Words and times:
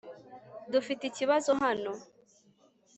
dufite 0.71 1.01
ikibazo 1.05 1.51
hano 1.61 1.91